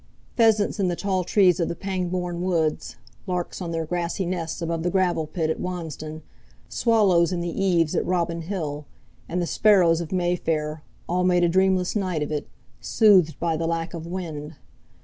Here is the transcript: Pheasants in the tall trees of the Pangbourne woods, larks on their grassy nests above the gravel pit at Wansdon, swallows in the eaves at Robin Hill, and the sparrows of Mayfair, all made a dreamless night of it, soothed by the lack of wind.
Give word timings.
Pheasants 0.35 0.79
in 0.79 0.87
the 0.87 0.95
tall 0.95 1.23
trees 1.23 1.59
of 1.59 1.67
the 1.67 1.75
Pangbourne 1.75 2.41
woods, 2.41 2.95
larks 3.27 3.61
on 3.61 3.69
their 3.69 3.85
grassy 3.85 4.25
nests 4.25 4.59
above 4.59 4.81
the 4.81 4.89
gravel 4.89 5.27
pit 5.27 5.51
at 5.51 5.59
Wansdon, 5.59 6.23
swallows 6.67 7.31
in 7.31 7.39
the 7.39 7.63
eaves 7.63 7.93
at 7.93 8.03
Robin 8.03 8.41
Hill, 8.41 8.87
and 9.29 9.39
the 9.39 9.45
sparrows 9.45 10.01
of 10.01 10.11
Mayfair, 10.11 10.81
all 11.07 11.23
made 11.23 11.43
a 11.43 11.47
dreamless 11.47 11.95
night 11.95 12.23
of 12.23 12.31
it, 12.31 12.47
soothed 12.79 13.39
by 13.39 13.55
the 13.55 13.67
lack 13.67 13.93
of 13.93 14.07
wind. 14.07 14.55